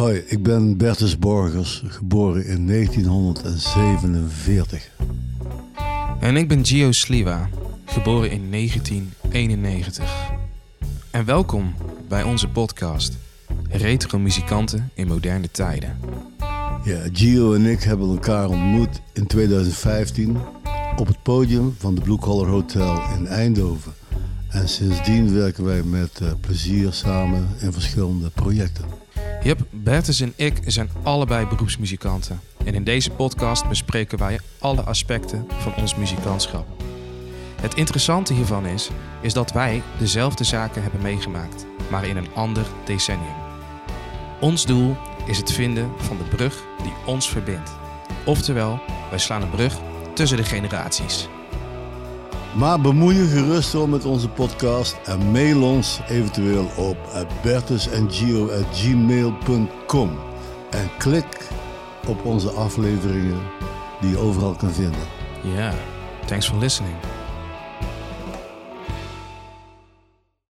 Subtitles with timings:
[0.00, 4.90] Hoi, ik ben Bertus Borgers, geboren in 1947.
[6.20, 7.48] En ik ben Gio Sliwa,
[7.84, 10.30] geboren in 1991.
[11.10, 11.74] En welkom
[12.08, 13.16] bij onze podcast
[13.68, 15.96] Retro Muzikanten in Moderne Tijden.
[16.84, 20.36] Ja, Gio en ik hebben elkaar ontmoet in 2015
[20.96, 23.92] op het podium van de Blue Collar Hotel in Eindhoven.
[24.48, 28.84] En sindsdien werken wij met uh, plezier samen in verschillende projecten.
[29.42, 32.40] Yep, Bertus en ik zijn allebei beroepsmuzikanten.
[32.64, 36.66] En in deze podcast bespreken wij alle aspecten van ons muzikantschap.
[37.60, 38.90] Het interessante hiervan is,
[39.20, 43.34] is dat wij dezelfde zaken hebben meegemaakt, maar in een ander decennium.
[44.40, 47.70] Ons doel is het vinden van de brug die ons verbindt.
[48.24, 49.78] Oftewel, wij slaan een brug
[50.14, 51.28] tussen de generaties.
[52.54, 56.96] Maar bemoei je gerust wel met onze podcast en mail ons eventueel op
[57.42, 60.18] bertusengio.gmail.com
[60.70, 61.48] en klik
[62.06, 63.40] op onze afleveringen
[64.00, 65.00] die je overal kan vinden.
[65.42, 65.74] Ja, yeah.
[66.26, 66.94] thanks for listening.